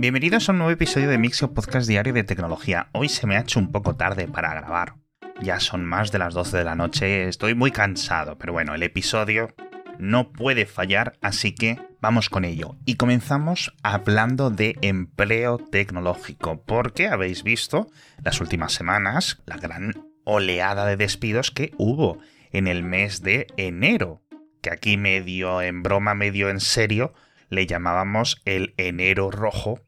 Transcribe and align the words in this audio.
Bienvenidos 0.00 0.48
a 0.48 0.52
un 0.52 0.58
nuevo 0.58 0.70
episodio 0.70 1.10
de 1.10 1.18
Mixio 1.18 1.52
Podcast 1.52 1.86
Diario 1.86 2.14
de 2.14 2.24
Tecnología. 2.24 2.88
Hoy 2.92 3.10
se 3.10 3.26
me 3.26 3.36
ha 3.36 3.40
hecho 3.40 3.60
un 3.60 3.70
poco 3.70 3.96
tarde 3.96 4.26
para 4.28 4.54
grabar. 4.54 4.94
Ya 5.42 5.60
son 5.60 5.84
más 5.84 6.10
de 6.10 6.18
las 6.18 6.32
12 6.32 6.56
de 6.56 6.64
la 6.64 6.74
noche, 6.74 7.28
estoy 7.28 7.54
muy 7.54 7.70
cansado, 7.70 8.38
pero 8.38 8.54
bueno, 8.54 8.74
el 8.74 8.82
episodio 8.82 9.54
no 9.98 10.32
puede 10.32 10.64
fallar, 10.64 11.18
así 11.20 11.54
que 11.54 11.78
vamos 12.00 12.30
con 12.30 12.46
ello. 12.46 12.78
Y 12.86 12.94
comenzamos 12.94 13.74
hablando 13.82 14.48
de 14.48 14.78
empleo 14.80 15.58
tecnológico, 15.58 16.62
porque 16.64 17.08
habéis 17.08 17.42
visto 17.42 17.86
las 18.24 18.40
últimas 18.40 18.72
semanas 18.72 19.42
la 19.44 19.58
gran 19.58 19.92
oleada 20.24 20.86
de 20.86 20.96
despidos 20.96 21.50
que 21.50 21.72
hubo 21.76 22.20
en 22.52 22.68
el 22.68 22.84
mes 22.84 23.20
de 23.20 23.48
enero, 23.58 24.22
que 24.62 24.70
aquí 24.70 24.96
medio 24.96 25.60
en 25.60 25.82
broma, 25.82 26.14
medio 26.14 26.48
en 26.48 26.60
serio, 26.60 27.12
le 27.50 27.66
llamábamos 27.66 28.40
el 28.46 28.72
enero 28.78 29.30
rojo, 29.30 29.78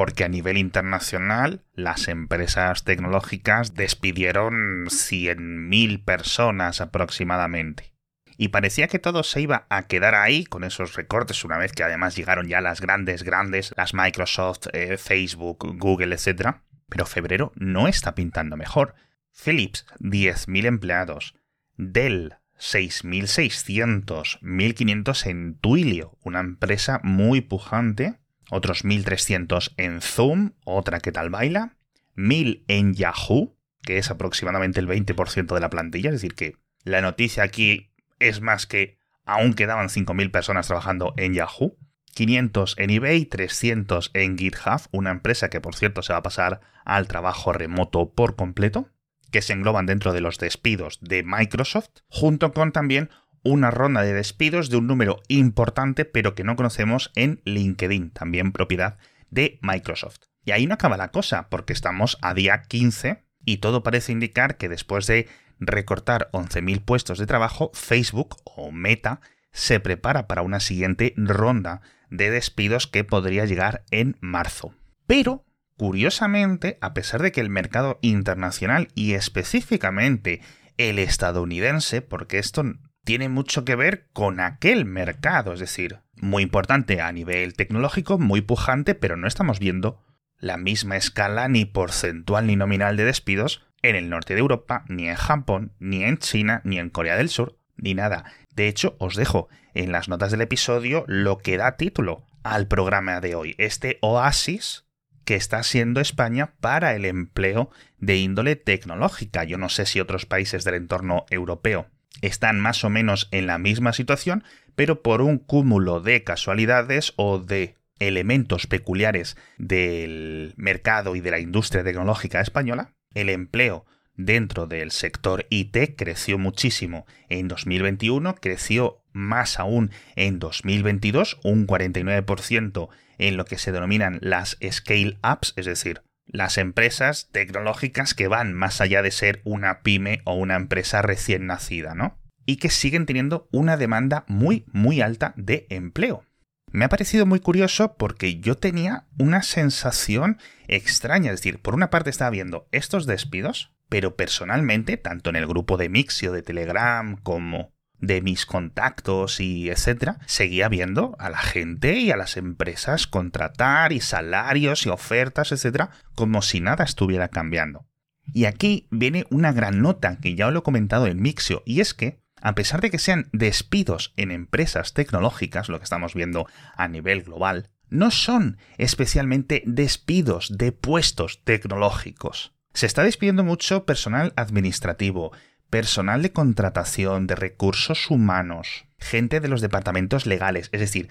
porque 0.00 0.24
a 0.24 0.28
nivel 0.28 0.56
internacional 0.56 1.62
las 1.74 2.08
empresas 2.08 2.84
tecnológicas 2.84 3.74
despidieron 3.74 4.86
100.000 4.86 6.06
personas 6.06 6.80
aproximadamente. 6.80 7.92
Y 8.38 8.48
parecía 8.48 8.88
que 8.88 8.98
todo 8.98 9.22
se 9.22 9.42
iba 9.42 9.66
a 9.68 9.88
quedar 9.88 10.14
ahí 10.14 10.46
con 10.46 10.64
esos 10.64 10.94
recortes 10.94 11.44
una 11.44 11.58
vez 11.58 11.72
que 11.72 11.82
además 11.82 12.16
llegaron 12.16 12.48
ya 12.48 12.62
las 12.62 12.80
grandes, 12.80 13.24
grandes, 13.24 13.74
las 13.76 13.92
Microsoft, 13.92 14.68
eh, 14.72 14.96
Facebook, 14.96 15.76
Google, 15.76 16.14
etc. 16.14 16.62
Pero 16.88 17.04
febrero 17.04 17.52
no 17.56 17.86
está 17.86 18.14
pintando 18.14 18.56
mejor. 18.56 18.94
Philips, 19.34 19.84
10.000 19.98 20.64
empleados. 20.64 21.34
Dell, 21.76 22.36
6.600, 22.58 24.40
1.500 24.40 25.26
en 25.26 25.58
Twilio, 25.58 26.16
una 26.22 26.40
empresa 26.40 27.00
muy 27.02 27.42
pujante, 27.42 28.19
otros 28.50 28.84
1.300 28.84 29.72
en 29.76 30.00
Zoom, 30.00 30.52
otra 30.64 31.00
que 31.00 31.12
tal 31.12 31.30
baila, 31.30 31.76
1.000 32.16 32.64
en 32.68 32.94
Yahoo, 32.94 33.56
que 33.82 33.98
es 33.98 34.10
aproximadamente 34.10 34.80
el 34.80 34.88
20% 34.88 35.54
de 35.54 35.60
la 35.60 35.70
plantilla, 35.70 36.10
es 36.10 36.16
decir, 36.16 36.34
que 36.34 36.56
la 36.84 37.00
noticia 37.00 37.42
aquí 37.42 37.92
es 38.18 38.40
más 38.40 38.66
que 38.66 38.98
aún 39.24 39.54
quedaban 39.54 39.88
5.000 39.88 40.30
personas 40.30 40.66
trabajando 40.66 41.14
en 41.16 41.34
Yahoo, 41.34 41.76
500 42.14 42.74
en 42.78 42.90
eBay, 42.90 43.24
300 43.26 44.10
en 44.14 44.36
GitHub, 44.36 44.82
una 44.90 45.10
empresa 45.10 45.48
que 45.48 45.60
por 45.60 45.76
cierto 45.76 46.02
se 46.02 46.12
va 46.12 46.18
a 46.18 46.22
pasar 46.22 46.60
al 46.84 47.06
trabajo 47.06 47.52
remoto 47.52 48.12
por 48.12 48.36
completo, 48.36 48.88
que 49.30 49.42
se 49.42 49.52
engloban 49.52 49.86
dentro 49.86 50.12
de 50.12 50.20
los 50.20 50.38
despidos 50.38 50.98
de 51.00 51.22
Microsoft, 51.22 51.90
junto 52.08 52.52
con 52.52 52.72
también 52.72 53.10
una 53.42 53.70
ronda 53.70 54.02
de 54.02 54.12
despidos 54.12 54.70
de 54.70 54.76
un 54.76 54.86
número 54.86 55.22
importante 55.28 56.04
pero 56.04 56.34
que 56.34 56.44
no 56.44 56.56
conocemos 56.56 57.12
en 57.14 57.40
LinkedIn, 57.44 58.10
también 58.10 58.52
propiedad 58.52 58.98
de 59.30 59.58
Microsoft. 59.62 60.20
Y 60.44 60.52
ahí 60.52 60.66
no 60.66 60.74
acaba 60.74 60.96
la 60.96 61.10
cosa, 61.10 61.48
porque 61.48 61.72
estamos 61.72 62.18
a 62.22 62.34
día 62.34 62.62
15 62.62 63.24
y 63.44 63.58
todo 63.58 63.82
parece 63.82 64.12
indicar 64.12 64.56
que 64.56 64.68
después 64.68 65.06
de 65.06 65.28
recortar 65.58 66.30
11.000 66.32 66.84
puestos 66.84 67.18
de 67.18 67.26
trabajo, 67.26 67.70
Facebook 67.74 68.36
o 68.44 68.72
Meta 68.72 69.20
se 69.52 69.80
prepara 69.80 70.26
para 70.26 70.42
una 70.42 70.60
siguiente 70.60 71.14
ronda 71.16 71.82
de 72.08 72.30
despidos 72.30 72.86
que 72.86 73.04
podría 73.04 73.44
llegar 73.44 73.84
en 73.90 74.16
marzo. 74.20 74.74
Pero 75.06 75.44
Curiosamente, 75.80 76.76
a 76.82 76.92
pesar 76.92 77.22
de 77.22 77.32
que 77.32 77.40
el 77.40 77.48
mercado 77.48 77.98
internacional 78.02 78.88
y 78.94 79.14
específicamente 79.14 80.42
el 80.76 80.98
estadounidense, 80.98 82.02
porque 82.02 82.38
esto 82.38 82.64
tiene 83.10 83.28
mucho 83.28 83.64
que 83.64 83.74
ver 83.74 84.06
con 84.12 84.38
aquel 84.38 84.84
mercado, 84.84 85.52
es 85.52 85.58
decir, 85.58 85.98
muy 86.14 86.44
importante 86.44 87.00
a 87.00 87.10
nivel 87.10 87.54
tecnológico, 87.54 88.20
muy 88.20 88.40
pujante, 88.40 88.94
pero 88.94 89.16
no 89.16 89.26
estamos 89.26 89.58
viendo 89.58 90.00
la 90.38 90.56
misma 90.56 90.96
escala 90.96 91.48
ni 91.48 91.64
porcentual 91.64 92.46
ni 92.46 92.54
nominal 92.54 92.96
de 92.96 93.04
despidos 93.04 93.66
en 93.82 93.96
el 93.96 94.10
norte 94.10 94.34
de 94.34 94.38
Europa, 94.38 94.84
ni 94.86 95.08
en 95.08 95.16
Japón, 95.16 95.72
ni 95.80 96.04
en 96.04 96.18
China, 96.18 96.60
ni 96.62 96.78
en 96.78 96.88
Corea 96.88 97.16
del 97.16 97.30
Sur, 97.30 97.58
ni 97.76 97.94
nada. 97.94 98.26
De 98.54 98.68
hecho, 98.68 98.94
os 99.00 99.16
dejo 99.16 99.48
en 99.74 99.90
las 99.90 100.08
notas 100.08 100.30
del 100.30 100.42
episodio 100.42 101.02
lo 101.08 101.38
que 101.38 101.56
da 101.56 101.76
título 101.76 102.22
al 102.44 102.68
programa 102.68 103.20
de 103.20 103.34
hoy, 103.34 103.56
este 103.58 103.98
oasis 104.02 104.84
que 105.24 105.34
está 105.34 105.64
siendo 105.64 106.00
España 106.00 106.54
para 106.60 106.94
el 106.94 107.04
empleo 107.04 107.70
de 107.98 108.18
índole 108.18 108.54
tecnológica. 108.54 109.42
Yo 109.42 109.58
no 109.58 109.68
sé 109.68 109.84
si 109.84 109.98
otros 109.98 110.26
países 110.26 110.62
del 110.62 110.74
entorno 110.74 111.26
europeo 111.28 111.90
están 112.22 112.60
más 112.60 112.84
o 112.84 112.90
menos 112.90 113.28
en 113.30 113.46
la 113.46 113.58
misma 113.58 113.92
situación, 113.92 114.44
pero 114.74 115.02
por 115.02 115.22
un 115.22 115.38
cúmulo 115.38 116.00
de 116.00 116.24
casualidades 116.24 117.12
o 117.16 117.38
de 117.38 117.76
elementos 117.98 118.66
peculiares 118.66 119.36
del 119.58 120.54
mercado 120.56 121.16
y 121.16 121.20
de 121.20 121.30
la 121.30 121.38
industria 121.38 121.84
tecnológica 121.84 122.40
española, 122.40 122.94
el 123.14 123.28
empleo 123.28 123.84
dentro 124.16 124.66
del 124.66 124.90
sector 124.90 125.46
IT 125.50 125.96
creció 125.96 126.38
muchísimo 126.38 127.06
en 127.28 127.48
2021, 127.48 128.34
creció 128.36 129.02
más 129.12 129.58
aún 129.58 129.90
en 130.16 130.38
2022, 130.38 131.38
un 131.44 131.66
49% 131.66 132.88
en 133.18 133.36
lo 133.36 133.44
que 133.44 133.58
se 133.58 133.72
denominan 133.72 134.18
las 134.22 134.56
scale-ups, 134.62 135.52
es 135.56 135.66
decir, 135.66 136.02
las 136.32 136.58
empresas 136.58 137.28
tecnológicas 137.32 138.14
que 138.14 138.28
van 138.28 138.52
más 138.52 138.80
allá 138.80 139.02
de 139.02 139.10
ser 139.10 139.40
una 139.44 139.82
pyme 139.82 140.22
o 140.24 140.34
una 140.34 140.56
empresa 140.56 141.02
recién 141.02 141.46
nacida, 141.46 141.94
¿no? 141.94 142.18
Y 142.46 142.56
que 142.56 142.70
siguen 142.70 143.06
teniendo 143.06 143.48
una 143.52 143.76
demanda 143.76 144.24
muy, 144.26 144.64
muy 144.72 145.00
alta 145.00 145.34
de 145.36 145.66
empleo. 145.70 146.24
Me 146.72 146.84
ha 146.84 146.88
parecido 146.88 147.26
muy 147.26 147.40
curioso 147.40 147.96
porque 147.96 148.38
yo 148.38 148.56
tenía 148.56 149.06
una 149.18 149.42
sensación 149.42 150.38
extraña, 150.68 151.32
es 151.32 151.40
decir, 151.40 151.60
por 151.60 151.74
una 151.74 151.90
parte 151.90 152.10
estaba 152.10 152.30
viendo 152.30 152.68
estos 152.70 153.06
despidos, 153.06 153.72
pero 153.88 154.14
personalmente, 154.14 154.96
tanto 154.96 155.30
en 155.30 155.36
el 155.36 155.48
grupo 155.48 155.76
de 155.76 155.88
Mixio 155.88 156.32
de 156.32 156.42
Telegram 156.42 157.16
como 157.16 157.72
de 158.00 158.22
mis 158.22 158.46
contactos 158.46 159.40
y 159.40 159.70
etcétera, 159.70 160.18
seguía 160.26 160.68
viendo 160.68 161.16
a 161.18 161.30
la 161.30 161.38
gente 161.38 161.98
y 161.98 162.10
a 162.10 162.16
las 162.16 162.36
empresas 162.36 163.06
contratar 163.06 163.92
y 163.92 164.00
salarios 164.00 164.86
y 164.86 164.88
ofertas, 164.88 165.52
etcétera, 165.52 165.90
como 166.14 166.42
si 166.42 166.60
nada 166.60 166.84
estuviera 166.84 167.28
cambiando. 167.28 167.86
Y 168.32 168.44
aquí 168.44 168.86
viene 168.90 169.26
una 169.30 169.52
gran 169.52 169.82
nota 169.82 170.18
que 170.18 170.34
ya 170.34 170.46
os 170.46 170.52
lo 170.52 170.60
he 170.60 170.64
comentado 170.64 171.06
en 171.06 171.20
Mixio, 171.20 171.62
y 171.66 171.80
es 171.80 171.94
que, 171.94 172.20
a 172.40 172.54
pesar 172.54 172.80
de 172.80 172.90
que 172.90 172.98
sean 172.98 173.28
despidos 173.32 174.14
en 174.16 174.30
empresas 174.30 174.94
tecnológicas, 174.94 175.68
lo 175.68 175.78
que 175.78 175.84
estamos 175.84 176.14
viendo 176.14 176.46
a 176.76 176.88
nivel 176.88 177.22
global, 177.22 177.70
no 177.88 178.10
son 178.10 178.58
especialmente 178.78 179.62
despidos 179.66 180.56
de 180.56 180.72
puestos 180.72 181.42
tecnológicos. 181.44 182.54
Se 182.72 182.86
está 182.86 183.02
despidiendo 183.02 183.42
mucho 183.42 183.84
personal 183.84 184.32
administrativo, 184.36 185.32
personal 185.70 186.22
de 186.22 186.32
contratación, 186.32 187.26
de 187.26 187.36
recursos 187.36 188.10
humanos, 188.10 188.84
gente 188.98 189.40
de 189.40 189.48
los 189.48 189.60
departamentos 189.60 190.26
legales, 190.26 190.68
es 190.72 190.80
decir, 190.80 191.08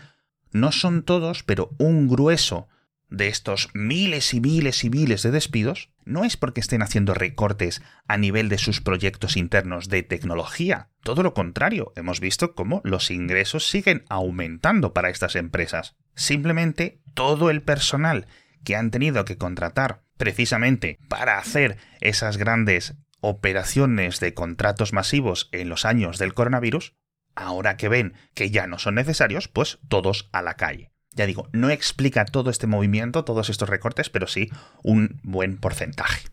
no 0.52 0.72
son 0.72 1.04
todos, 1.04 1.44
pero 1.44 1.72
un 1.78 2.08
grueso 2.08 2.68
de 3.10 3.28
estos 3.28 3.70
miles 3.74 4.34
y 4.34 4.42
miles 4.42 4.84
y 4.84 4.90
miles 4.90 5.24
de 5.24 5.32
despidos 5.32 5.90
no 6.06 6.26
es 6.26 6.38
porque 6.38 6.60
estén 6.60 6.82
haciendo 6.82 7.14
recortes 7.14 7.82
a 8.08 8.18
nivel 8.18 8.50
de 8.50 8.58
sus 8.58 8.82
proyectos 8.82 9.38
internos 9.38 9.90
de 9.90 10.04
tecnología. 10.04 10.90
Todo 11.04 11.24
lo 11.24 11.34
contrario, 11.34 11.94
hemos 11.96 12.20
visto 12.20 12.54
cómo 12.54 12.82
los 12.84 13.12
ingresos 13.12 13.68
siguen 13.68 14.06
aumentando 14.10 14.94
para 14.94 15.10
estas 15.10 15.36
empresas. 15.36 15.96
Simplemente 16.16 17.02
todo 17.14 17.50
el 17.50 17.62
personal 17.62 18.28
que 18.64 18.76
han 18.76 18.92
tenido 18.92 19.26
que 19.26 19.38
contratar 19.38 20.04
precisamente 20.18 21.00
para 21.08 21.38
hacer 21.38 21.78
esas 22.02 22.38
grandes 22.38 22.96
operaciones 23.22 24.20
de 24.20 24.34
contratos 24.34 24.94
masivos 24.94 25.50
en 25.52 25.70
los 25.70 25.86
años 25.86 26.18
del 26.18 26.34
coronavirus, 26.34 26.96
ahora 27.36 27.78
que 27.78 27.90
ven 27.90 28.14
que 28.34 28.52
ya 28.52 28.68
no 28.68 28.80
son 28.80 28.96
necesarios, 28.96 29.48
pues 29.48 29.80
todos 29.88 30.30
a 30.32 30.42
la 30.42 30.56
calle. 30.56 30.92
Ya 31.12 31.26
digo, 31.26 31.50
no 31.52 31.70
explica 31.70 32.26
todo 32.26 32.50
este 32.50 32.68
movimiento, 32.68 33.26
todos 33.26 33.50
estos 33.50 33.70
recortes, 33.70 34.10
pero 34.10 34.28
sí 34.28 34.50
un 34.84 35.20
buen 35.24 35.58
porcentaje. 35.58 36.28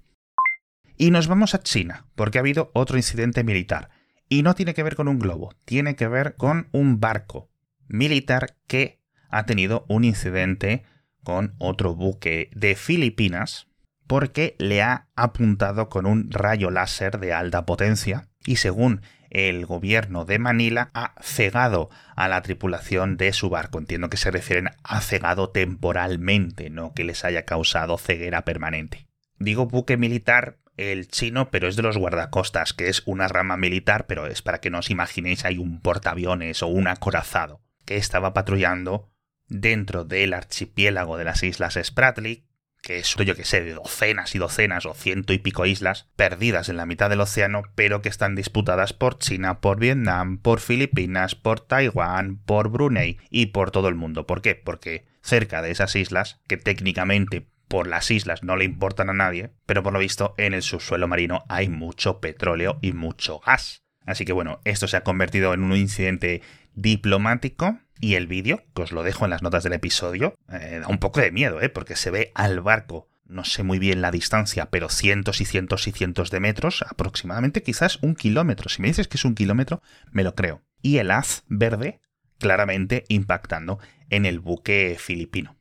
Y 0.96 1.10
nos 1.10 1.26
vamos 1.26 1.54
a 1.54 1.62
China, 1.62 2.06
porque 2.14 2.38
ha 2.38 2.40
habido 2.40 2.70
otro 2.72 2.96
incidente 2.96 3.44
militar. 3.44 3.90
Y 4.28 4.42
no 4.42 4.54
tiene 4.54 4.74
que 4.74 4.82
ver 4.82 4.96
con 4.96 5.08
un 5.08 5.18
globo, 5.18 5.54
tiene 5.64 5.94
que 5.94 6.08
ver 6.08 6.34
con 6.36 6.68
un 6.72 7.00
barco 7.00 7.50
militar 7.86 8.56
que 8.66 9.00
ha 9.28 9.46
tenido 9.46 9.84
un 9.88 10.04
incidente 10.04 10.84
con 11.22 11.54
otro 11.58 11.94
buque 11.94 12.50
de 12.54 12.74
Filipinas 12.76 13.68
porque 14.06 14.56
le 14.58 14.82
ha 14.82 15.08
apuntado 15.16 15.88
con 15.88 16.06
un 16.06 16.30
rayo 16.30 16.70
láser 16.70 17.18
de 17.18 17.32
alta 17.32 17.66
potencia 17.66 18.28
y 18.44 18.56
según 18.56 19.02
el 19.30 19.66
gobierno 19.66 20.24
de 20.24 20.38
Manila 20.38 20.90
ha 20.94 21.14
cegado 21.20 21.90
a 22.14 22.28
la 22.28 22.42
tripulación 22.42 23.16
de 23.16 23.32
su 23.32 23.50
barco. 23.50 23.78
Entiendo 23.78 24.08
que 24.08 24.16
se 24.16 24.30
refieren 24.30 24.70
a 24.82 25.00
cegado 25.00 25.50
temporalmente, 25.50 26.70
no 26.70 26.94
que 26.94 27.04
les 27.04 27.24
haya 27.24 27.44
causado 27.44 27.98
ceguera 27.98 28.44
permanente. 28.44 29.08
Digo 29.38 29.66
buque 29.66 29.96
militar 29.96 30.58
el 30.76 31.08
chino, 31.08 31.50
pero 31.50 31.68
es 31.68 31.76
de 31.76 31.82
los 31.82 31.96
guardacostas, 31.96 32.72
que 32.72 32.88
es 32.88 33.02
una 33.06 33.28
rama 33.28 33.56
militar, 33.56 34.06
pero 34.06 34.26
es 34.26 34.42
para 34.42 34.60
que 34.60 34.70
no 34.70 34.78
os 34.78 34.90
imaginéis 34.90 35.44
hay 35.44 35.58
un 35.58 35.80
portaaviones 35.80 36.62
o 36.62 36.68
un 36.68 36.86
acorazado 36.86 37.62
que 37.84 37.96
estaba 37.96 38.34
patrullando 38.34 39.10
dentro 39.48 40.04
del 40.04 40.34
archipiélago 40.34 41.16
de 41.16 41.24
las 41.24 41.42
Islas 41.42 41.78
Spratly, 41.82 42.45
que 42.86 42.98
es, 42.98 43.16
yo 43.16 43.34
que 43.34 43.44
sé, 43.44 43.64
de 43.64 43.74
docenas 43.74 44.36
y 44.36 44.38
docenas 44.38 44.86
o 44.86 44.94
ciento 44.94 45.32
y 45.32 45.38
pico 45.38 45.66
islas 45.66 46.06
perdidas 46.14 46.68
en 46.68 46.76
la 46.76 46.86
mitad 46.86 47.10
del 47.10 47.20
océano, 47.20 47.64
pero 47.74 48.00
que 48.00 48.08
están 48.08 48.36
disputadas 48.36 48.92
por 48.92 49.18
China, 49.18 49.60
por 49.60 49.80
Vietnam, 49.80 50.38
por 50.38 50.60
Filipinas, 50.60 51.34
por 51.34 51.58
Taiwán, 51.58 52.36
por 52.36 52.68
Brunei 52.68 53.18
y 53.28 53.46
por 53.46 53.72
todo 53.72 53.88
el 53.88 53.96
mundo. 53.96 54.24
¿Por 54.24 54.40
qué? 54.40 54.54
Porque 54.54 55.04
cerca 55.20 55.62
de 55.62 55.72
esas 55.72 55.96
islas, 55.96 56.40
que 56.46 56.58
técnicamente 56.58 57.48
por 57.66 57.88
las 57.88 58.12
islas 58.12 58.44
no 58.44 58.54
le 58.54 58.64
importan 58.64 59.10
a 59.10 59.14
nadie, 59.14 59.50
pero 59.66 59.82
por 59.82 59.92
lo 59.92 59.98
visto 59.98 60.34
en 60.38 60.54
el 60.54 60.62
subsuelo 60.62 61.08
marino 61.08 61.44
hay 61.48 61.68
mucho 61.68 62.20
petróleo 62.20 62.78
y 62.82 62.92
mucho 62.92 63.40
gas. 63.40 63.82
Así 64.06 64.24
que 64.24 64.32
bueno, 64.32 64.60
esto 64.64 64.88
se 64.88 64.96
ha 64.96 65.04
convertido 65.04 65.52
en 65.52 65.62
un 65.62 65.76
incidente 65.76 66.40
diplomático 66.74 67.80
y 67.98 68.14
el 68.14 68.26
vídeo, 68.26 68.62
que 68.74 68.82
os 68.82 68.92
lo 68.92 69.02
dejo 69.02 69.24
en 69.24 69.30
las 69.30 69.42
notas 69.42 69.64
del 69.64 69.72
episodio, 69.72 70.34
eh, 70.50 70.78
da 70.80 70.88
un 70.88 70.98
poco 70.98 71.20
de 71.20 71.32
miedo, 71.32 71.60
¿eh? 71.60 71.68
porque 71.68 71.96
se 71.96 72.10
ve 72.10 72.30
al 72.34 72.60
barco, 72.60 73.08
no 73.26 73.44
sé 73.44 73.62
muy 73.62 73.78
bien 73.78 74.02
la 74.02 74.10
distancia, 74.10 74.66
pero 74.66 74.88
cientos 74.88 75.40
y 75.40 75.44
cientos 75.44 75.88
y 75.88 75.92
cientos 75.92 76.30
de 76.30 76.40
metros, 76.40 76.84
aproximadamente 76.88 77.62
quizás 77.62 77.98
un 78.02 78.14
kilómetro. 78.14 78.68
Si 78.68 78.80
me 78.80 78.88
dices 78.88 79.08
que 79.08 79.16
es 79.16 79.24
un 79.24 79.34
kilómetro, 79.34 79.82
me 80.12 80.24
lo 80.24 80.34
creo. 80.34 80.62
Y 80.82 80.98
el 80.98 81.10
haz 81.10 81.42
verde 81.48 82.00
claramente 82.38 83.04
impactando 83.08 83.78
en 84.10 84.26
el 84.26 84.40
buque 84.40 84.96
filipino. 84.98 85.56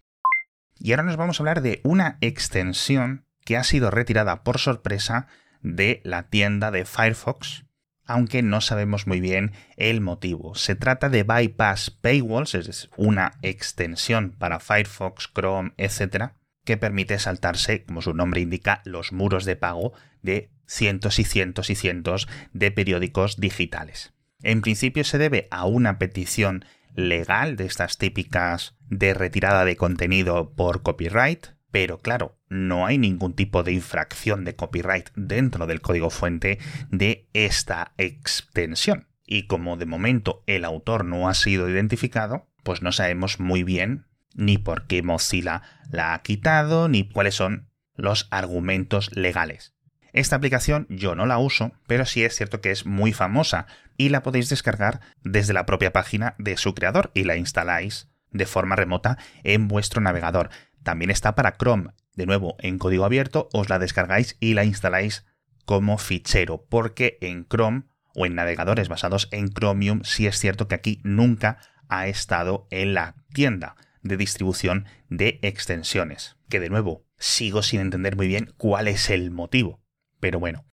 Y 0.78 0.92
ahora 0.92 1.04
nos 1.04 1.16
vamos 1.16 1.40
a 1.40 1.44
hablar 1.44 1.62
de 1.62 1.80
una 1.84 2.18
extensión 2.22 3.26
que 3.46 3.56
ha 3.56 3.64
sido 3.64 3.92
retirada 3.92 4.44
por 4.44 4.60
sorpresa 4.60 5.28
de 5.62 6.02
la 6.04 6.24
tienda 6.24 6.70
de 6.70 6.84
Firefox 6.86 7.66
aunque 8.06 8.42
no 8.42 8.62
sabemos 8.62 9.08
muy 9.08 9.20
bien 9.20 9.54
el 9.78 10.02
motivo. 10.02 10.56
Se 10.56 10.76
trata 10.76 11.10
de 11.10 11.24
Bypass 11.24 11.92
Paywalls, 11.92 12.56
es 12.56 12.90
una 12.98 13.34
extensión 13.42 14.32
para 14.32 14.60
Firefox, 14.60 15.32
Chrome, 15.34 15.74
etc., 15.78 16.34
que 16.64 16.78
permite 16.78 17.20
saltarse, 17.20 17.84
como 17.84 18.02
su 18.02 18.14
nombre 18.14 18.42
indica, 18.42 18.82
los 18.86 19.12
muros 19.12 19.46
de 19.46 19.56
pago 19.56 19.94
de 20.22 20.50
cientos 20.68 21.20
y 21.20 21.24
cientos 21.24 21.70
y 21.70 21.76
cientos 21.76 22.28
de 22.54 22.72
periódicos 22.72 23.38
digitales. 23.38 24.14
En 24.42 24.62
principio 24.62 25.04
se 25.04 25.18
debe 25.18 25.48
a 25.52 25.66
una 25.66 26.00
petición 26.00 26.66
legal 26.96 27.56
de 27.56 27.66
estas 27.66 27.98
típicas 27.98 28.76
de 28.90 29.14
retirada 29.14 29.66
de 29.66 29.76
contenido 29.76 30.54
por 30.56 30.82
copyright, 30.82 31.48
pero 31.72 32.00
claro, 32.00 32.38
no 32.56 32.86
hay 32.86 32.98
ningún 32.98 33.34
tipo 33.34 33.64
de 33.64 33.74
infracción 33.74 34.46
de 34.46 34.56
copyright 34.56 35.10
dentro 35.16 35.68
del 35.68 35.82
código 35.82 36.10
fuente 36.10 36.60
de 36.90 37.28
esta 37.34 37.94
extensión. 37.98 39.08
Y 39.26 39.48
como 39.48 39.78
de 39.78 39.86
momento 39.86 40.44
el 40.48 40.66
autor 40.66 41.06
no 41.06 41.28
ha 41.30 41.34
sido 41.34 41.70
identificado, 41.70 42.48
pues 42.64 42.82
no 42.82 42.92
sabemos 42.92 43.40
muy 43.40 43.64
bien 43.64 44.08
ni 44.34 44.58
por 44.58 44.86
qué 44.88 45.02
Mozilla 45.02 45.62
la 45.90 46.14
ha 46.14 46.22
quitado, 46.22 46.90
ni 46.90 47.10
cuáles 47.10 47.36
son 47.36 47.70
los 47.96 48.28
argumentos 48.32 49.16
legales. 49.16 49.74
Esta 50.14 50.38
aplicación 50.38 50.88
yo 50.90 51.16
no 51.16 51.26
la 51.26 51.38
uso, 51.38 51.74
pero 51.88 52.06
sí 52.06 52.24
es 52.24 52.36
cierto 52.36 52.62
que 52.62 52.72
es 52.72 52.86
muy 52.86 53.12
famosa 53.12 53.68
y 53.98 54.10
la 54.10 54.24
podéis 54.24 54.50
descargar 54.50 55.02
desde 55.24 55.54
la 55.54 55.66
propia 55.66 55.92
página 55.92 56.36
de 56.38 56.58
su 56.58 56.74
creador 56.74 57.12
y 57.14 57.24
la 57.24 57.36
instaláis 57.36 58.10
de 58.32 58.46
forma 58.46 58.76
remota 58.76 59.18
en 59.44 59.68
vuestro 59.68 60.02
navegador. 60.02 60.50
También 60.84 61.12
está 61.12 61.36
para 61.36 61.58
Chrome. 61.58 61.92
De 62.16 62.26
nuevo, 62.26 62.56
en 62.60 62.78
código 62.78 63.06
abierto 63.06 63.50
os 63.54 63.70
la 63.70 63.80
descargáis 63.80 64.38
y 64.40 64.54
la 64.54 64.64
instaláis 64.64 65.26
como 65.66 65.98
fichero, 65.98 66.66
porque 66.70 67.18
en 67.22 67.48
Chrome 67.48 67.84
o 68.16 68.26
en 68.26 68.36
navegadores 68.36 68.88
basados 68.88 69.28
en 69.32 69.50
Chromium 69.50 70.04
sí 70.04 70.26
es 70.28 70.40
cierto 70.40 70.68
que 70.68 70.76
aquí 70.76 71.02
nunca 71.04 71.60
ha 71.90 72.08
estado 72.08 72.68
en 72.72 72.94
la 72.94 73.16
tienda 73.34 73.76
de 74.02 74.18
distribución 74.18 74.86
de 75.10 75.40
extensiones. 75.42 76.38
Que 76.48 76.60
de 76.60 76.70
nuevo, 76.70 77.06
sigo 77.18 77.62
sin 77.64 77.82
entender 77.82 78.16
muy 78.16 78.28
bien 78.28 78.54
cuál 78.58 78.88
es 78.88 79.10
el 79.10 79.32
motivo. 79.32 79.82
Pero 80.20 80.40
bueno, 80.40 80.66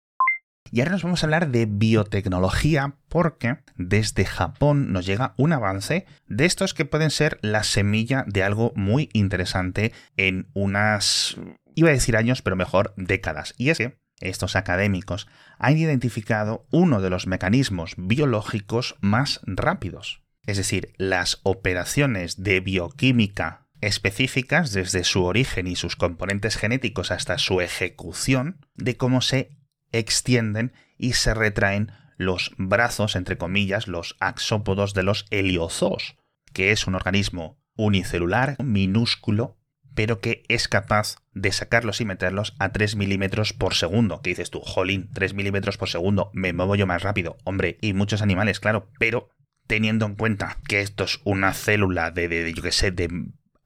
y 0.72 0.80
ahora 0.80 0.92
nos 0.92 1.04
vamos 1.04 1.22
a 1.22 1.26
hablar 1.26 1.50
de 1.50 1.66
biotecnología 1.66 2.96
porque 3.10 3.58
desde 3.76 4.26
Japón 4.26 4.94
nos 4.94 5.06
llega 5.06 5.34
un 5.38 5.52
avance 5.52 6.06
de 6.28 6.46
estos 6.46 6.74
que 6.74 6.86
pueden 6.86 7.12
ser 7.12 7.40
la 7.42 7.64
semilla 7.64 8.24
de 8.28 8.44
algo 8.44 8.72
muy 8.76 9.10
interesante 9.12 9.92
en 10.16 10.48
unas, 10.54 11.38
iba 11.76 11.90
a 11.90 11.94
decir 11.94 12.16
años, 12.16 12.42
pero 12.42 12.56
mejor 12.56 12.94
décadas. 12.96 13.54
Y 13.58 13.70
es 13.70 13.80
que 13.80 14.00
estos 14.22 14.56
académicos 14.56 15.28
han 15.60 15.78
identificado 15.78 16.66
uno 16.72 17.02
de 17.02 17.10
los 17.10 17.28
mecanismos 17.28 17.96
biológicos 17.98 18.96
más 19.02 19.42
rápidos. 19.44 20.22
Es 20.46 20.58
decir, 20.58 20.94
las 20.98 21.40
operaciones 21.44 22.42
de 22.42 22.62
bioquímica 22.62 23.68
específicas 23.82 24.72
desde 24.72 25.04
su 25.04 25.26
origen 25.26 25.68
y 25.68 25.76
sus 25.76 25.96
componentes 25.96 26.56
genéticos 26.56 27.12
hasta 27.12 27.38
su 27.40 27.62
ejecución, 27.62 28.66
de 28.76 28.96
cómo 28.96 29.22
se 29.22 29.61
extienden 29.92 30.74
y 30.98 31.14
se 31.14 31.34
retraen 31.34 31.92
los 32.18 32.52
brazos, 32.58 33.16
entre 33.16 33.38
comillas, 33.38 33.88
los 33.88 34.16
axópodos 34.20 34.94
de 34.94 35.04
los 35.04 35.26
heliozoos, 35.32 36.16
que 36.54 36.72
es 36.72 36.88
un 36.88 36.96
organismo 36.96 37.58
unicelular, 37.76 38.56
minúsculo, 38.64 39.58
pero 39.96 40.20
que 40.22 40.44
es 40.48 40.68
capaz 40.68 41.18
de 41.34 41.52
sacarlos 41.52 42.00
y 42.00 42.06
meterlos 42.06 42.56
a 42.60 42.72
3 42.72 42.96
milímetros 42.96 43.54
por 43.54 43.74
segundo. 43.74 44.22
¿Qué 44.22 44.30
dices 44.30 44.50
tú? 44.50 44.62
Jolín, 44.62 45.10
3 45.14 45.34
milímetros 45.34 45.78
por 45.78 45.90
segundo, 45.90 46.30
me 46.34 46.54
muevo 46.54 46.76
yo 46.76 46.88
más 46.88 47.02
rápido. 47.02 47.38
Hombre, 47.44 47.78
y 47.82 47.94
muchos 47.94 48.22
animales, 48.22 48.60
claro, 48.60 48.90
pero 49.00 49.30
teniendo 49.68 50.06
en 50.06 50.16
cuenta 50.16 50.58
que 50.68 50.82
esto 50.82 51.04
es 51.04 51.20
una 51.24 51.54
célula 51.54 52.12
de, 52.12 52.28
de, 52.28 52.44
de 52.44 52.54
yo 52.54 52.62
que 52.62 52.72
sé, 52.72 52.92
de 52.92 53.10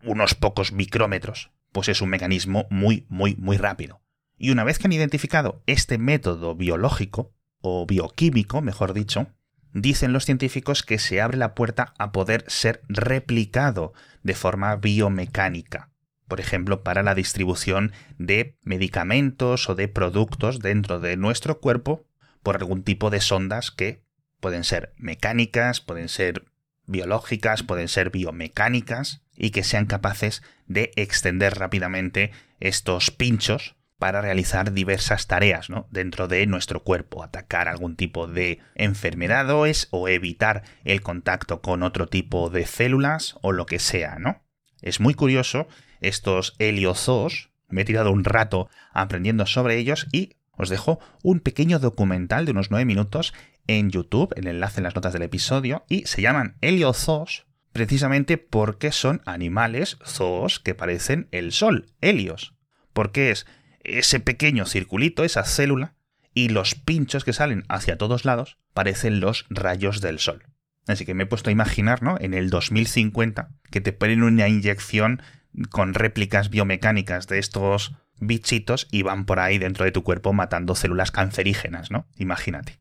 unos 0.03 0.35
pocos 0.35 0.71
micrómetros, 0.71 1.51
pues 1.71 1.89
es 1.89 2.01
un 2.01 2.09
mecanismo 2.09 2.67
muy, 2.69 3.05
muy, 3.09 3.35
muy 3.35 3.57
rápido. 3.57 4.01
Y 4.37 4.51
una 4.51 4.63
vez 4.63 4.79
que 4.79 4.87
han 4.87 4.93
identificado 4.93 5.61
este 5.65 5.97
método 5.97 6.55
biológico, 6.55 7.31
o 7.65 7.85
bioquímico, 7.85 8.61
mejor 8.61 8.93
dicho, 8.93 9.27
dicen 9.73 10.13
los 10.13 10.25
científicos 10.25 10.83
que 10.83 10.99
se 10.99 11.19
abre 11.21 11.37
la 11.37 11.55
puerta 11.55 11.93
a 11.97 12.11
poder 12.11 12.45
ser 12.47 12.81
replicado 12.87 13.93
de 14.23 14.35
forma 14.35 14.75
biomecánica. 14.75 15.89
Por 16.27 16.39
ejemplo, 16.39 16.81
para 16.83 17.03
la 17.03 17.15
distribución 17.15 17.91
de 18.17 18.57
medicamentos 18.63 19.69
o 19.69 19.75
de 19.75 19.87
productos 19.87 20.59
dentro 20.59 20.99
de 20.99 21.17
nuestro 21.17 21.59
cuerpo 21.59 22.05
por 22.41 22.55
algún 22.55 22.83
tipo 22.83 23.09
de 23.09 23.21
sondas 23.21 23.71
que 23.71 24.03
pueden 24.39 24.63
ser 24.63 24.93
mecánicas, 24.97 25.81
pueden 25.81 26.09
ser 26.09 26.45
biológicas, 26.87 27.63
pueden 27.63 27.87
ser 27.87 28.11
biomecánicas 28.11 29.21
y 29.35 29.51
que 29.51 29.63
sean 29.63 29.85
capaces 29.85 30.43
de 30.67 30.91
extender 30.95 31.55
rápidamente 31.55 32.31
estos 32.59 33.11
pinchos 33.11 33.75
para 33.97 34.21
realizar 34.21 34.73
diversas 34.73 35.27
tareas 35.27 35.67
dentro 35.89 36.27
de 36.27 36.45
nuestro 36.47 36.83
cuerpo, 36.83 37.23
atacar 37.23 37.67
algún 37.67 37.95
tipo 37.95 38.27
de 38.27 38.59
enfermedades 38.75 39.87
o 39.91 40.07
evitar 40.07 40.63
el 40.83 41.01
contacto 41.01 41.61
con 41.61 41.83
otro 41.83 42.07
tipo 42.07 42.49
de 42.49 42.65
células 42.65 43.37
o 43.41 43.51
lo 43.51 43.65
que 43.65 43.79
sea, 43.79 44.17
¿no? 44.19 44.43
Es 44.81 44.99
muy 44.99 45.13
curioso 45.13 45.67
estos 46.01 46.55
heliozoos, 46.59 47.51
me 47.69 47.81
he 47.81 47.85
tirado 47.85 48.11
un 48.11 48.23
rato 48.23 48.69
aprendiendo 48.91 49.45
sobre 49.45 49.77
ellos 49.77 50.07
y 50.11 50.35
os 50.51 50.69
dejo 50.69 50.99
un 51.23 51.39
pequeño 51.39 51.79
documental 51.79 52.45
de 52.45 52.51
unos 52.51 52.71
9 52.71 52.85
minutos 52.85 53.33
en 53.67 53.89
YouTube, 53.89 54.33
el 54.35 54.47
enlace 54.47 54.79
en 54.79 54.83
las 54.83 54.95
notas 54.95 55.13
del 55.13 55.23
episodio, 55.23 55.85
y 55.89 56.05
se 56.05 56.21
llaman 56.21 56.57
heliozoos 56.61 57.45
precisamente 57.71 58.37
porque 58.37 58.93
son 58.93 59.21
animales 59.25 59.97
zoos 60.05 60.61
que 60.61 60.75
parecen 60.75 61.27
el 61.31 61.51
sol, 61.51 61.87
helios. 61.99 62.55
Porque 62.93 63.31
es 63.31 63.45
ese 63.85 64.19
pequeño 64.19 64.65
circulito, 64.65 65.23
esa 65.23 65.43
célula, 65.43 65.95
y 66.33 66.49
los 66.49 66.75
pinchos 66.75 67.23
que 67.23 67.33
salen 67.33 67.63
hacia 67.69 67.97
todos 67.97 68.25
lados 68.25 68.57
parecen 68.73 69.19
los 69.19 69.45
rayos 69.49 70.01
del 70.01 70.19
sol. 70.19 70.43
Así 70.87 71.05
que 71.05 71.13
me 71.13 71.23
he 71.23 71.27
puesto 71.27 71.49
a 71.49 71.53
imaginar, 71.53 72.03
¿no? 72.03 72.17
En 72.19 72.33
el 72.33 72.49
2050, 72.49 73.49
que 73.71 73.81
te 73.81 73.93
ponen 73.93 74.21
una 74.21 74.47
inyección 74.47 75.21
con 75.69 75.93
réplicas 75.93 76.49
biomecánicas 76.49 77.27
de 77.27 77.39
estos 77.39 77.95
bichitos 78.19 78.87
y 78.91 79.01
van 79.01 79.25
por 79.25 79.39
ahí 79.39 79.57
dentro 79.57 79.85
de 79.85 79.91
tu 79.91 80.03
cuerpo 80.03 80.33
matando 80.33 80.75
células 80.75 81.11
cancerígenas, 81.11 81.91
¿no? 81.91 82.05
Imagínate. 82.17 82.79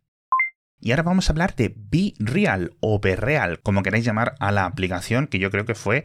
Y 0.81 0.91
ahora 0.91 1.03
vamos 1.05 1.29
a 1.29 1.33
hablar 1.33 1.55
de 1.55 1.73
Be 1.75 2.13
Real 2.19 2.77
o 2.81 3.01
Be 3.01 3.17
Real, 3.17 3.61
como 3.61 3.83
queráis 3.83 4.05
llamar 4.05 4.35
a 4.39 4.53
la 4.53 4.67
aplicación 4.67 5.29
que 5.29 5.39
yo 5.39 5.51
creo 5.51 5.65
que 5.65 5.75
fue 5.75 6.05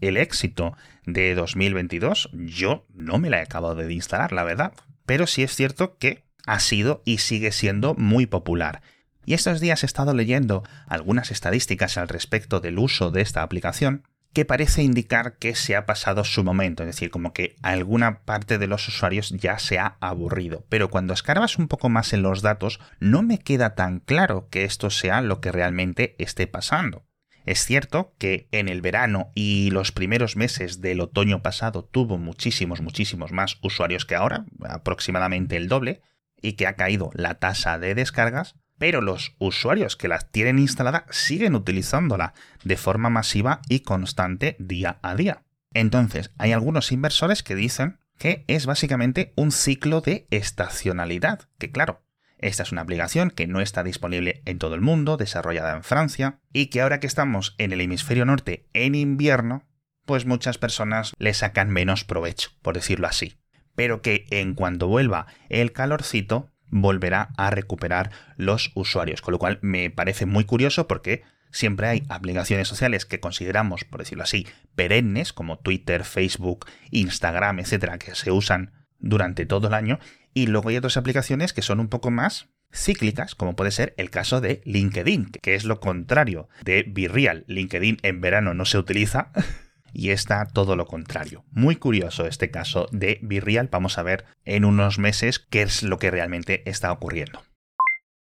el 0.00 0.16
éxito 0.16 0.76
de 1.06 1.34
2022, 1.34 2.30
yo 2.32 2.86
no 2.94 3.18
me 3.18 3.30
la 3.30 3.38
he 3.38 3.42
acabado 3.42 3.74
de 3.74 3.92
instalar, 3.92 4.32
la 4.32 4.44
verdad. 4.44 4.72
Pero 5.06 5.26
sí 5.26 5.42
es 5.42 5.54
cierto 5.54 5.98
que 5.98 6.24
ha 6.46 6.60
sido 6.60 7.02
y 7.04 7.18
sigue 7.18 7.52
siendo 7.52 7.94
muy 7.94 8.26
popular. 8.26 8.82
Y 9.26 9.34
estos 9.34 9.60
días 9.60 9.82
he 9.82 9.86
estado 9.86 10.14
leyendo 10.14 10.62
algunas 10.86 11.30
estadísticas 11.30 11.96
al 11.96 12.08
respecto 12.08 12.60
del 12.60 12.78
uso 12.78 13.10
de 13.10 13.22
esta 13.22 13.42
aplicación 13.42 14.04
que 14.34 14.44
parece 14.44 14.82
indicar 14.82 15.38
que 15.38 15.54
se 15.54 15.76
ha 15.76 15.86
pasado 15.86 16.24
su 16.24 16.42
momento, 16.42 16.82
es 16.82 16.88
decir, 16.88 17.10
como 17.10 17.32
que 17.32 17.54
alguna 17.62 18.24
parte 18.24 18.58
de 18.58 18.66
los 18.66 18.86
usuarios 18.88 19.30
ya 19.30 19.58
se 19.60 19.78
ha 19.78 19.96
aburrido. 20.00 20.66
Pero 20.68 20.90
cuando 20.90 21.14
escarbas 21.14 21.56
un 21.56 21.68
poco 21.68 21.88
más 21.88 22.12
en 22.12 22.22
los 22.22 22.42
datos, 22.42 22.80
no 22.98 23.22
me 23.22 23.38
queda 23.38 23.76
tan 23.76 24.00
claro 24.00 24.48
que 24.50 24.64
esto 24.64 24.90
sea 24.90 25.22
lo 25.22 25.40
que 25.40 25.52
realmente 25.52 26.16
esté 26.18 26.48
pasando. 26.48 27.06
Es 27.44 27.64
cierto 27.66 28.14
que 28.18 28.48
en 28.52 28.68
el 28.68 28.80
verano 28.80 29.30
y 29.34 29.70
los 29.70 29.92
primeros 29.92 30.36
meses 30.36 30.80
del 30.80 31.00
otoño 31.00 31.42
pasado 31.42 31.84
tuvo 31.84 32.16
muchísimos, 32.16 32.80
muchísimos 32.80 33.32
más 33.32 33.58
usuarios 33.62 34.06
que 34.06 34.14
ahora, 34.14 34.46
aproximadamente 34.62 35.56
el 35.56 35.68
doble, 35.68 36.00
y 36.40 36.54
que 36.54 36.66
ha 36.66 36.76
caído 36.76 37.10
la 37.14 37.34
tasa 37.34 37.78
de 37.78 37.94
descargas, 37.94 38.54
pero 38.78 39.00
los 39.00 39.34
usuarios 39.38 39.96
que 39.96 40.08
la 40.08 40.18
tienen 40.18 40.58
instalada 40.58 41.06
siguen 41.10 41.54
utilizándola 41.54 42.34
de 42.64 42.76
forma 42.76 43.08
masiva 43.08 43.60
y 43.68 43.80
constante 43.80 44.56
día 44.58 44.98
a 45.02 45.14
día. 45.14 45.42
Entonces, 45.72 46.32
hay 46.38 46.52
algunos 46.52 46.92
inversores 46.92 47.42
que 47.42 47.54
dicen 47.54 47.98
que 48.18 48.44
es 48.46 48.66
básicamente 48.66 49.32
un 49.36 49.52
ciclo 49.52 50.00
de 50.00 50.26
estacionalidad, 50.30 51.48
que 51.58 51.70
claro, 51.70 52.03
esta 52.44 52.62
es 52.62 52.72
una 52.72 52.82
aplicación 52.82 53.30
que 53.30 53.46
no 53.46 53.62
está 53.62 53.82
disponible 53.82 54.42
en 54.44 54.58
todo 54.58 54.74
el 54.74 54.82
mundo, 54.82 55.16
desarrollada 55.16 55.74
en 55.74 55.82
Francia, 55.82 56.40
y 56.52 56.66
que 56.66 56.82
ahora 56.82 57.00
que 57.00 57.06
estamos 57.06 57.54
en 57.56 57.72
el 57.72 57.80
hemisferio 57.80 58.26
norte 58.26 58.66
en 58.74 58.94
invierno, 58.94 59.64
pues 60.04 60.26
muchas 60.26 60.58
personas 60.58 61.14
le 61.18 61.32
sacan 61.32 61.70
menos 61.70 62.04
provecho, 62.04 62.50
por 62.60 62.74
decirlo 62.74 63.06
así. 63.06 63.38
Pero 63.74 64.02
que 64.02 64.26
en 64.28 64.54
cuanto 64.54 64.88
vuelva 64.88 65.26
el 65.48 65.72
calorcito, 65.72 66.50
volverá 66.66 67.30
a 67.38 67.48
recuperar 67.48 68.10
los 68.36 68.72
usuarios. 68.74 69.22
Con 69.22 69.32
lo 69.32 69.38
cual 69.38 69.58
me 69.62 69.88
parece 69.88 70.26
muy 70.26 70.44
curioso 70.44 70.86
porque 70.86 71.22
siempre 71.50 71.86
hay 71.86 72.02
aplicaciones 72.10 72.68
sociales 72.68 73.06
que 73.06 73.20
consideramos, 73.20 73.84
por 73.84 74.00
decirlo 74.00 74.24
así, 74.24 74.46
perennes, 74.74 75.32
como 75.32 75.58
Twitter, 75.60 76.04
Facebook, 76.04 76.66
Instagram, 76.90 77.60
etcétera, 77.60 77.96
que 77.96 78.14
se 78.14 78.30
usan 78.30 78.72
durante 78.98 79.46
todo 79.46 79.68
el 79.68 79.74
año 79.74 79.98
y 80.34 80.48
luego 80.48 80.68
hay 80.68 80.76
otras 80.76 80.96
aplicaciones 80.96 81.52
que 81.52 81.62
son 81.62 81.80
un 81.80 81.88
poco 81.88 82.10
más 82.10 82.48
cíclicas, 82.72 83.36
como 83.36 83.54
puede 83.54 83.70
ser 83.70 83.94
el 83.96 84.10
caso 84.10 84.40
de 84.40 84.60
LinkedIn, 84.64 85.30
que 85.40 85.54
es 85.54 85.64
lo 85.64 85.78
contrario 85.80 86.48
de 86.62 86.82
Virreal. 86.82 87.44
LinkedIn 87.46 87.98
en 88.02 88.20
verano 88.20 88.52
no 88.52 88.64
se 88.64 88.78
utiliza 88.78 89.30
y 89.92 90.10
está 90.10 90.44
todo 90.46 90.74
lo 90.74 90.86
contrario. 90.86 91.44
Muy 91.52 91.76
curioso 91.76 92.26
este 92.26 92.50
caso 92.50 92.88
de 92.90 93.20
Virreal. 93.22 93.68
Vamos 93.70 93.96
a 93.96 94.02
ver 94.02 94.24
en 94.44 94.64
unos 94.64 94.98
meses 94.98 95.38
qué 95.38 95.62
es 95.62 95.84
lo 95.84 95.98
que 95.98 96.10
realmente 96.10 96.68
está 96.68 96.90
ocurriendo. 96.90 97.42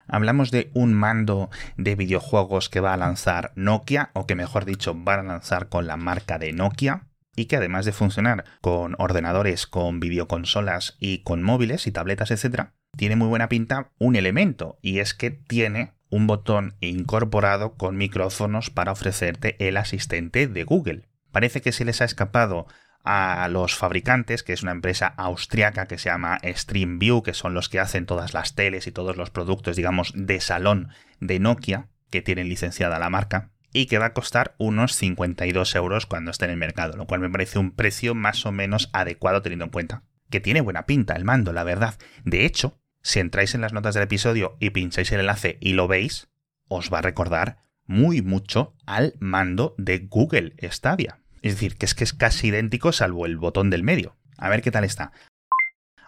Hablamos 0.07 0.49
de 0.49 0.71
un 0.73 0.95
mando 0.95 1.51
de 1.77 1.93
videojuegos 1.93 2.69
que 2.69 2.79
va 2.79 2.95
a 2.95 2.97
lanzar 2.97 3.51
Nokia, 3.55 4.09
o 4.13 4.25
que 4.25 4.33
mejor 4.33 4.65
dicho, 4.65 4.97
va 5.03 5.13
a 5.13 5.23
lanzar 5.23 5.69
con 5.69 5.85
la 5.85 5.97
marca 5.97 6.39
de 6.39 6.51
Nokia 6.51 7.08
y 7.35 7.45
que 7.45 7.55
además 7.55 7.85
de 7.85 7.91
funcionar 7.91 8.45
con 8.61 8.95
ordenadores, 8.97 9.67
con 9.67 9.99
videoconsolas 9.99 10.97
y 10.99 11.19
con 11.23 11.43
móviles 11.43 11.87
y 11.87 11.91
tabletas, 11.91 12.31
etc., 12.31 12.69
tiene 12.97 13.15
muy 13.15 13.27
buena 13.27 13.49
pinta 13.49 13.91
un 13.97 14.15
elemento 14.15 14.77
y 14.81 14.99
es 14.99 15.13
que 15.13 15.29
tiene 15.29 15.93
un 16.09 16.27
botón 16.27 16.75
incorporado 16.81 17.75
con 17.75 17.97
micrófonos 17.97 18.69
para 18.69 18.91
ofrecerte 18.91 19.55
el 19.65 19.77
asistente 19.77 20.47
de 20.47 20.63
Google. 20.63 21.07
Parece 21.31 21.61
que 21.61 21.71
se 21.71 21.85
les 21.85 22.01
ha 22.01 22.05
escapado 22.05 22.65
a 23.03 23.47
los 23.49 23.75
fabricantes, 23.75 24.43
que 24.43 24.53
es 24.53 24.63
una 24.63 24.71
empresa 24.71 25.07
austriaca 25.07 25.85
que 25.85 25.97
se 25.97 26.09
llama 26.09 26.39
StreamView, 26.43 27.23
que 27.23 27.33
son 27.33 27.53
los 27.53 27.69
que 27.69 27.79
hacen 27.79 28.05
todas 28.05 28.33
las 28.33 28.55
teles 28.55 28.87
y 28.87 28.91
todos 28.91 29.15
los 29.15 29.29
productos, 29.29 29.75
digamos, 29.75 30.11
de 30.15 30.41
salón 30.41 30.89
de 31.19 31.39
Nokia, 31.39 31.87
que 32.09 32.21
tienen 32.21 32.49
licenciada 32.49 32.99
la 32.99 33.09
marca, 33.09 33.51
y 33.73 33.85
que 33.85 33.97
va 33.97 34.07
a 34.07 34.13
costar 34.13 34.55
unos 34.57 34.95
52 34.95 35.75
euros 35.75 36.05
cuando 36.05 36.31
esté 36.31 36.45
en 36.45 36.51
el 36.51 36.57
mercado, 36.57 36.97
lo 36.97 37.05
cual 37.05 37.21
me 37.21 37.29
parece 37.29 37.59
un 37.59 37.71
precio 37.71 38.15
más 38.15 38.45
o 38.45 38.51
menos 38.51 38.89
adecuado 38.93 39.41
teniendo 39.41 39.65
en 39.65 39.71
cuenta 39.71 40.03
que 40.29 40.39
tiene 40.39 40.61
buena 40.61 40.85
pinta 40.85 41.15
el 41.15 41.25
mando, 41.25 41.53
la 41.53 41.63
verdad. 41.63 41.95
De 42.23 42.45
hecho, 42.45 42.79
si 43.01 43.19
entráis 43.19 43.55
en 43.55 43.61
las 43.61 43.73
notas 43.73 43.95
del 43.95 44.03
episodio 44.03 44.57
y 44.59 44.69
pincháis 44.69 45.11
el 45.11 45.21
enlace 45.21 45.57
y 45.59 45.73
lo 45.73 45.87
veis, 45.87 46.29
os 46.67 46.93
va 46.93 46.99
a 46.99 47.03
recordar 47.03 47.57
muy 47.85 48.21
mucho 48.21 48.75
al 48.85 49.15
mando 49.19 49.75
de 49.77 49.99
Google 49.99 50.53
Stadia. 50.71 51.19
Es 51.41 51.53
decir, 51.53 51.77
que 51.77 51.85
es 51.85 51.95
que 51.95 52.03
es 52.03 52.13
casi 52.13 52.47
idéntico 52.47 52.91
salvo 52.91 53.25
el 53.25 53.37
botón 53.37 53.69
del 53.69 53.83
medio. 53.83 54.17
A 54.37 54.49
ver 54.49 54.61
qué 54.61 54.71
tal 54.71 54.83
está. 54.83 55.11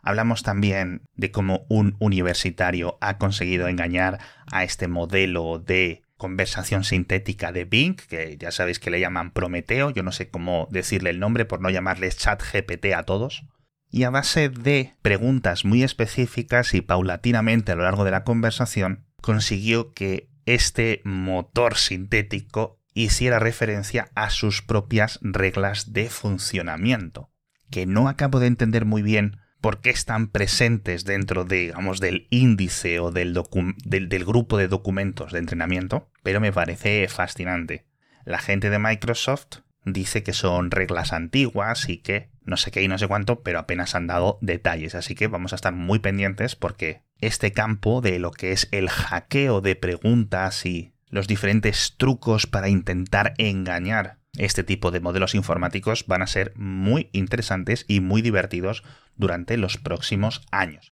Hablamos 0.04 0.44
también 0.44 1.04
de 1.16 1.32
cómo 1.32 1.66
un 1.70 1.96
universitario 2.00 2.98
ha 3.02 3.18
conseguido 3.18 3.68
engañar 3.68 4.20
a 4.52 4.64
este 4.64 4.88
modelo 4.88 5.60
de 5.60 6.02
conversación 6.22 6.84
sintética 6.84 7.52
de 7.52 7.66
Bing, 7.66 7.96
que 7.96 8.38
ya 8.38 8.52
sabéis 8.52 8.78
que 8.78 8.92
le 8.92 9.00
llaman 9.00 9.32
Prometeo, 9.32 9.90
yo 9.90 10.04
no 10.04 10.12
sé 10.12 10.30
cómo 10.30 10.68
decirle 10.70 11.10
el 11.10 11.20
nombre 11.20 11.46
por 11.46 11.62
no 11.62 11.72
llamarles 11.72 12.16
chat 12.16 12.44
GPT 12.44 12.94
a 12.96 13.02
todos. 13.02 13.44
Y 13.90 14.04
a 14.04 14.12
base 14.12 14.50
de 14.50 14.94
preguntas 15.02 15.66
muy 15.66 15.82
específicas 15.82 16.76
y 16.76 16.82
paulatinamente 16.82 17.72
a 17.72 17.76
lo 17.76 17.82
largo 17.82 18.04
de 18.04 18.12
la 18.12 18.24
conversación, 18.24 19.08
consiguió 19.20 19.94
que 19.94 20.30
este 20.46 21.02
motor 21.06 21.76
sintético 21.76 22.80
hiciera 22.94 23.40
referencia 23.40 24.12
a 24.14 24.30
sus 24.30 24.62
propias 24.62 25.18
reglas 25.24 25.92
de 25.92 26.08
funcionamiento, 26.08 27.32
que 27.72 27.88
no 27.88 28.08
acabo 28.08 28.40
de 28.40 28.46
entender 28.46 28.86
muy 28.86 29.02
bien 29.02 29.40
por 29.62 29.80
qué 29.80 29.92
están 29.92 30.28
presentes 30.28 31.06
dentro 31.06 31.46
de, 31.46 31.58
digamos, 31.58 32.00
del 32.00 32.28
índice 32.32 33.00
o 33.00 33.12
del, 33.12 33.40
del, 33.86 34.26
grupo 34.26 34.58
de 34.58 34.68
documentos 34.68 35.32
de 35.32 35.40
entrenamiento, 35.40 36.10
pero 36.24 36.42
me 36.42 36.52
parece 36.52 37.08
fascinante. 37.08 37.86
La 38.26 38.40
gente 38.40 38.70
de 38.70 38.80
Microsoft 38.80 39.60
dice 39.86 40.24
que 40.24 40.34
son 40.34 40.72
reglas 40.72 41.14
antiguas 41.14 41.88
y 41.90 41.98
que 41.98 42.30
no 42.44 42.58
sé 42.58 42.72
qué 42.72 42.82
y 42.82 42.88
no 42.88 42.98
sé 42.98 43.08
cuánto, 43.08 43.42
pero 43.44 43.60
apenas 43.60 43.94
han 43.94 44.08
dado 44.08 44.40
detalles, 44.42 44.96
así 44.96 45.14
que 45.14 45.28
vamos 45.28 45.54
a 45.54 45.56
estar 45.56 45.74
muy 45.74 46.00
pendientes 46.00 46.56
porque 46.56 47.04
este 47.20 47.52
campo 47.52 48.02
de 48.02 48.18
lo 48.18 48.32
que 48.32 48.52
es 48.52 48.68
el 48.72 48.90
hackeo 48.90 49.62
de 49.62 49.76
preguntas 49.76 50.66
y 50.66 50.94
los 51.10 51.28
diferentes 51.28 51.96
trucos 51.98 52.48
para 52.48 52.70
intentar 52.70 53.34
engañar 53.38 54.21
este 54.46 54.64
tipo 54.64 54.90
de 54.90 55.00
modelos 55.00 55.36
informáticos 55.36 56.06
van 56.08 56.24
a 56.24 56.28
ser 56.28 56.54
muy 56.56 57.10
interesantes 57.14 57.86
y 57.88 58.00
muy 58.00 58.24
divertidos 58.24 58.84
durante 59.16 59.56
los 59.56 59.78
próximos 59.78 60.42
años. 60.52 60.94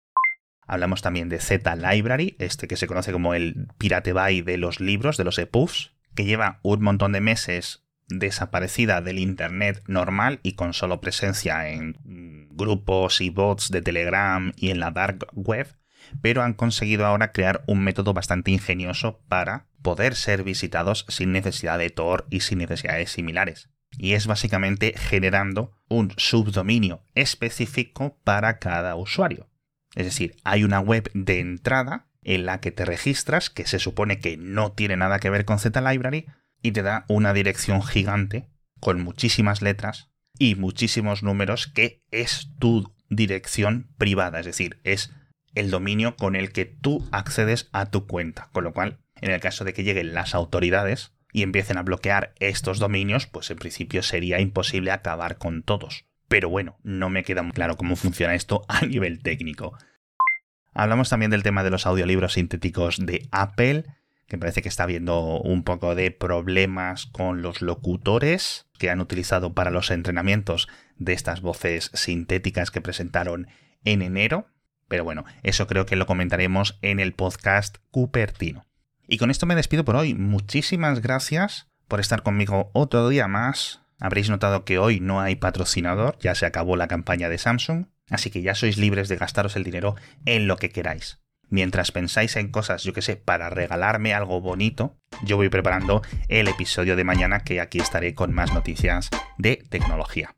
Hablamos 0.66 1.02
también 1.02 1.28
de 1.28 1.40
Z 1.40 1.76
Library, 1.76 2.36
este 2.38 2.66
que 2.68 2.76
se 2.76 2.86
conoce 2.86 3.12
como 3.12 3.34
el 3.34 3.68
Pirate 3.76 4.14
Bay 4.14 4.40
de 4.40 4.56
los 4.56 4.80
libros, 4.80 5.18
de 5.18 5.24
los 5.24 5.38
EPUBs, 5.38 5.92
que 6.14 6.24
lleva 6.24 6.58
un 6.62 6.82
montón 6.82 7.12
de 7.12 7.20
meses 7.20 7.84
desaparecida 8.08 9.02
del 9.02 9.18
Internet 9.18 9.82
normal 9.88 10.40
y 10.42 10.52
con 10.52 10.72
solo 10.72 11.02
presencia 11.02 11.68
en 11.68 11.98
grupos 12.50 13.20
y 13.20 13.28
bots 13.28 13.70
de 13.70 13.82
Telegram 13.82 14.52
y 14.56 14.70
en 14.70 14.80
la 14.80 14.90
Dark 14.90 15.26
Web, 15.34 15.76
pero 16.22 16.42
han 16.42 16.54
conseguido 16.54 17.04
ahora 17.04 17.32
crear 17.32 17.62
un 17.66 17.82
método 17.82 18.14
bastante 18.14 18.50
ingenioso 18.50 19.20
para 19.28 19.66
poder 19.84 20.16
ser 20.16 20.42
visitados 20.42 21.04
sin 21.08 21.30
necesidad 21.30 21.78
de 21.78 21.90
Tor 21.90 22.26
y 22.30 22.40
sin 22.40 22.58
necesidades 22.58 23.12
similares. 23.12 23.68
Y 23.96 24.14
es 24.14 24.26
básicamente 24.26 24.94
generando 24.96 25.78
un 25.88 26.12
subdominio 26.16 27.04
específico 27.14 28.18
para 28.24 28.58
cada 28.58 28.96
usuario. 28.96 29.50
Es 29.94 30.06
decir, 30.06 30.36
hay 30.42 30.64
una 30.64 30.80
web 30.80 31.10
de 31.14 31.38
entrada 31.38 32.08
en 32.22 32.46
la 32.46 32.60
que 32.60 32.72
te 32.72 32.86
registras, 32.86 33.50
que 33.50 33.66
se 33.66 33.78
supone 33.78 34.18
que 34.18 34.38
no 34.38 34.72
tiene 34.72 34.96
nada 34.96 35.20
que 35.20 35.30
ver 35.30 35.44
con 35.44 35.58
ZLibrary, 35.58 36.26
y 36.62 36.72
te 36.72 36.82
da 36.82 37.04
una 37.08 37.34
dirección 37.34 37.82
gigante 37.82 38.48
con 38.80 39.02
muchísimas 39.02 39.60
letras 39.60 40.10
y 40.38 40.54
muchísimos 40.54 41.22
números 41.22 41.66
que 41.66 42.02
es 42.10 42.48
tu 42.58 42.94
dirección 43.10 43.92
privada, 43.98 44.40
es 44.40 44.46
decir, 44.46 44.80
es 44.82 45.12
el 45.54 45.70
dominio 45.70 46.16
con 46.16 46.36
el 46.36 46.52
que 46.52 46.64
tú 46.64 47.06
accedes 47.12 47.68
a 47.72 47.86
tu 47.90 48.06
cuenta, 48.06 48.48
con 48.52 48.64
lo 48.64 48.72
cual 48.72 49.03
en 49.24 49.30
el 49.30 49.40
caso 49.40 49.64
de 49.64 49.72
que 49.72 49.84
lleguen 49.84 50.12
las 50.12 50.34
autoridades 50.34 51.12
y 51.32 51.44
empiecen 51.44 51.78
a 51.78 51.82
bloquear 51.82 52.34
estos 52.40 52.78
dominios, 52.78 53.26
pues 53.26 53.50
en 53.50 53.56
principio 53.56 54.02
sería 54.02 54.38
imposible 54.38 54.90
acabar 54.90 55.38
con 55.38 55.62
todos. 55.62 56.04
Pero 56.28 56.50
bueno, 56.50 56.76
no 56.82 57.08
me 57.08 57.24
queda 57.24 57.42
muy 57.42 57.52
claro 57.52 57.78
cómo 57.78 57.96
funciona 57.96 58.34
esto 58.34 58.66
a 58.68 58.84
nivel 58.84 59.22
técnico. 59.22 59.78
Hablamos 60.74 61.08
también 61.08 61.30
del 61.30 61.42
tema 61.42 61.64
de 61.64 61.70
los 61.70 61.86
audiolibros 61.86 62.34
sintéticos 62.34 62.98
de 62.98 63.26
Apple, 63.30 63.84
que 64.26 64.36
parece 64.36 64.60
que 64.60 64.68
está 64.68 64.82
habiendo 64.82 65.40
un 65.40 65.64
poco 65.64 65.94
de 65.94 66.10
problemas 66.10 67.06
con 67.06 67.40
los 67.40 67.62
locutores 67.62 68.66
que 68.78 68.90
han 68.90 69.00
utilizado 69.00 69.54
para 69.54 69.70
los 69.70 69.90
entrenamientos 69.90 70.68
de 70.96 71.14
estas 71.14 71.40
voces 71.40 71.90
sintéticas 71.94 72.70
que 72.70 72.82
presentaron 72.82 73.48
en 73.86 74.02
enero. 74.02 74.48
Pero 74.86 75.02
bueno, 75.02 75.24
eso 75.42 75.66
creo 75.66 75.86
que 75.86 75.96
lo 75.96 76.04
comentaremos 76.04 76.78
en 76.82 77.00
el 77.00 77.14
podcast 77.14 77.78
Cupertino. 77.90 78.66
Y 79.06 79.18
con 79.18 79.30
esto 79.30 79.46
me 79.46 79.54
despido 79.54 79.84
por 79.84 79.96
hoy. 79.96 80.14
Muchísimas 80.14 81.00
gracias 81.00 81.68
por 81.88 82.00
estar 82.00 82.22
conmigo 82.22 82.70
otro 82.72 83.08
día 83.08 83.28
más. 83.28 83.82
Habréis 84.00 84.30
notado 84.30 84.64
que 84.64 84.78
hoy 84.78 85.00
no 85.00 85.20
hay 85.20 85.36
patrocinador, 85.36 86.18
ya 86.18 86.34
se 86.34 86.46
acabó 86.46 86.76
la 86.76 86.88
campaña 86.88 87.28
de 87.28 87.38
Samsung, 87.38 87.86
así 88.10 88.30
que 88.30 88.42
ya 88.42 88.54
sois 88.54 88.76
libres 88.76 89.08
de 89.08 89.16
gastaros 89.16 89.56
el 89.56 89.64
dinero 89.64 89.94
en 90.24 90.46
lo 90.46 90.56
que 90.56 90.70
queráis. 90.70 91.20
Mientras 91.48 91.92
pensáis 91.92 92.36
en 92.36 92.50
cosas, 92.50 92.82
yo 92.82 92.92
que 92.92 93.02
sé, 93.02 93.16
para 93.16 93.50
regalarme 93.50 94.14
algo 94.14 94.40
bonito, 94.40 94.96
yo 95.22 95.36
voy 95.36 95.48
preparando 95.50 96.02
el 96.28 96.48
episodio 96.48 96.96
de 96.96 97.04
mañana 97.04 97.40
que 97.40 97.60
aquí 97.60 97.78
estaré 97.78 98.14
con 98.14 98.32
más 98.32 98.52
noticias 98.52 99.10
de 99.38 99.62
tecnología. 99.68 100.34